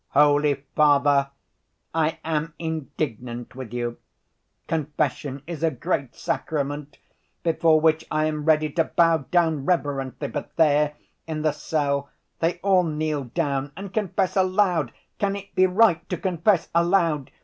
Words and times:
Holy 0.15 0.55
Father, 0.75 1.29
I 1.93 2.17
am 2.25 2.55
indignant 2.57 3.53
with 3.53 3.71
you. 3.71 3.99
Confession 4.67 5.43
is 5.45 5.61
a 5.61 5.69
great 5.69 6.15
sacrament, 6.15 6.97
before 7.43 7.79
which 7.79 8.03
I 8.09 8.25
am 8.25 8.43
ready 8.45 8.67
to 8.71 8.83
bow 8.85 9.17
down 9.29 9.63
reverently; 9.63 10.27
but 10.27 10.55
there 10.55 10.95
in 11.27 11.43
the 11.43 11.51
cell, 11.51 12.09
they 12.39 12.55
all 12.63 12.81
kneel 12.83 13.25
down 13.25 13.73
and 13.77 13.93
confess 13.93 14.35
aloud. 14.35 14.91
Can 15.19 15.35
it 15.35 15.53
be 15.53 15.67
right 15.67 16.09
to 16.09 16.17
confess 16.17 16.67
aloud? 16.73 17.29